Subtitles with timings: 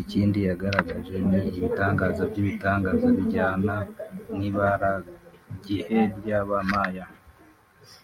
[0.00, 3.74] Ikindi yagaragaje ni ibitangaza by’ibitangaza bijyana
[4.38, 7.06] n’ibaragihe ry’Aba-Maya